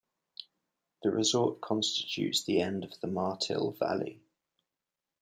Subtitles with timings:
[1.03, 4.23] The resort constitutes the end of the Martil Valley.